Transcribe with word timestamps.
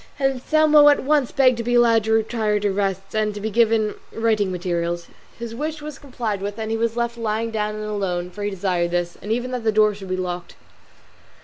Anselmo 0.19 0.89
at 0.89 1.03
once 1.03 1.31
begged 1.31 1.57
to 1.57 1.63
be 1.63 1.75
allowed 1.75 2.05
to 2.05 2.11
retire 2.11 2.59
to 2.59 2.71
rest, 2.71 3.13
and 3.13 3.35
to 3.35 3.39
be 3.39 3.51
given 3.51 3.93
writing 4.11 4.51
materials. 4.51 5.09
His 5.37 5.53
wish 5.53 5.79
was 5.79 5.99
complied 5.99 6.41
with 6.41 6.57
and 6.57 6.71
he 6.71 6.77
was 6.77 6.97
left 6.97 7.19
lying 7.19 7.51
down 7.51 7.75
and 7.75 7.85
alone, 7.85 8.31
for 8.31 8.41
he 8.41 8.49
desired 8.49 8.89
this, 8.89 9.15
and 9.21 9.31
even 9.31 9.51
that 9.51 9.63
the 9.63 9.71
door 9.71 9.93
should 9.93 10.09
be 10.09 10.17
locked. 10.17 10.55